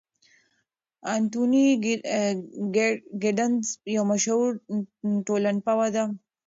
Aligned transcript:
انتوني 1.13 1.65
ګیدنز 3.23 3.65
یو 3.95 4.03
مشهور 4.11 4.49
ټولنپوه 5.27 5.87
دی. 5.95 6.05